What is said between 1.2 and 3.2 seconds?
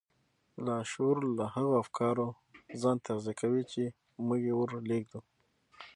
له هغو افکارو ځان